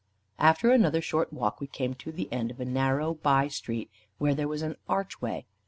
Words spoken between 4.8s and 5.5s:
archway.